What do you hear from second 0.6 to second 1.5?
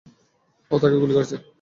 ও তাকে গুলি করেছে।